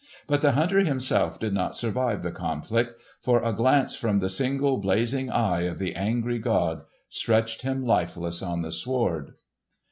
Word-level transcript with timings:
But 0.25 0.41
the 0.41 0.53
hunter 0.53 0.79
himself 0.79 1.37
did 1.39 1.53
not 1.53 1.75
survive 1.75 2.23
the 2.23 2.31
conflict, 2.31 2.99
for 3.21 3.39
a 3.43 3.53
glance 3.53 3.95
from 3.95 4.17
the 4.17 4.31
single 4.31 4.77
blazing 4.77 5.29
eye 5.29 5.61
of 5.65 5.77
the 5.77 5.93
angry 5.93 6.39
god 6.39 6.81
stretched 7.07 7.61
him 7.61 7.85
lifeless 7.85 8.41
on 8.41 8.63
the 8.63 8.71
sward. 8.71 9.33